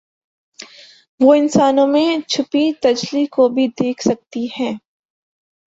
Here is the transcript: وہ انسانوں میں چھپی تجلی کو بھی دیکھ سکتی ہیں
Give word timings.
وہ 1.19 1.33
انسانوں 1.33 1.85
میں 1.87 2.17
چھپی 2.27 2.71
تجلی 2.81 3.25
کو 3.31 3.47
بھی 3.49 3.67
دیکھ 3.79 4.01
سکتی 4.01 4.45
ہیں 4.59 4.73